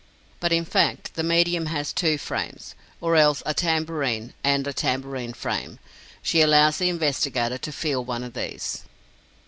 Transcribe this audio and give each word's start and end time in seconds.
But 0.39 0.51
in 0.51 0.65
fact, 0.65 1.13
the 1.13 1.21
medium 1.21 1.67
has 1.67 1.93
two 1.93 2.17
frames, 2.17 2.73
or 2.99 3.15
else 3.15 3.43
a 3.45 3.53
tambourine, 3.53 4.33
and 4.43 4.65
a 4.65 4.73
tambourine 4.73 5.33
frame. 5.33 5.77
She 6.23 6.41
allows 6.41 6.77
the 6.79 6.89
investigator 6.89 7.59
to 7.59 7.71
feel 7.71 8.03
one 8.03 8.23
of 8.23 8.33
these. 8.33 8.81